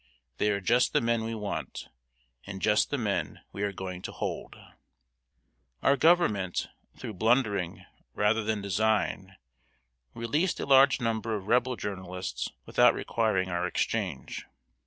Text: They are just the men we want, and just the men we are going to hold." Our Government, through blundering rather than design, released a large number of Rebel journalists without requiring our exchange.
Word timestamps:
They 0.39 0.49
are 0.49 0.59
just 0.59 0.93
the 0.93 0.99
men 0.99 1.23
we 1.23 1.35
want, 1.35 1.89
and 2.47 2.59
just 2.59 2.89
the 2.89 2.97
men 2.97 3.41
we 3.51 3.61
are 3.61 3.71
going 3.71 4.01
to 4.01 4.11
hold." 4.11 4.55
Our 5.83 5.95
Government, 5.95 6.69
through 6.97 7.13
blundering 7.13 7.85
rather 8.15 8.43
than 8.43 8.63
design, 8.63 9.35
released 10.15 10.59
a 10.59 10.65
large 10.65 10.99
number 10.99 11.35
of 11.35 11.45
Rebel 11.45 11.75
journalists 11.75 12.49
without 12.65 12.95
requiring 12.95 13.49
our 13.49 13.67
exchange. 13.67 14.47